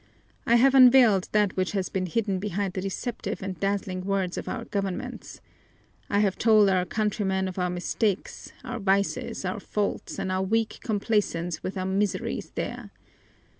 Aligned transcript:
I 0.47 0.55
have 0.55 0.73
unveiled 0.73 1.29
that 1.31 1.55
which 1.55 1.73
has 1.73 1.89
been 1.89 2.07
hidden 2.07 2.39
behind 2.39 2.73
the 2.73 2.81
deceptive 2.81 3.43
and 3.43 3.59
dazzling 3.59 4.03
words 4.03 4.35
of 4.35 4.49
our 4.49 4.65
governments. 4.65 5.41
I 6.09 6.21
have 6.21 6.39
told 6.39 6.69
our 6.71 6.85
countrymen 6.85 7.47
of 7.47 7.59
our 7.59 7.69
mistakes, 7.69 8.51
our 8.63 8.79
vices, 8.79 9.45
our 9.45 9.59
faults, 9.59 10.17
and 10.17 10.31
our 10.31 10.41
weak 10.41 10.79
complaisance 10.81 11.61
with 11.61 11.77
our 11.77 11.85
miseries 11.85 12.49
there. 12.55 12.89